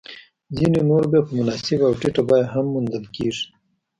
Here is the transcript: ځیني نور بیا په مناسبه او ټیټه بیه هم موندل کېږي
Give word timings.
ځیني 0.55 0.81
نور 0.89 1.03
بیا 1.11 1.21
په 1.25 1.31
مناسبه 1.39 1.83
او 1.87 1.93
ټیټه 2.01 2.21
بیه 2.29 2.49
هم 2.53 2.65
موندل 2.73 3.05
کېږي 3.15 3.45